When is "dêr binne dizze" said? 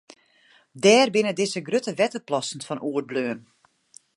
0.83-1.61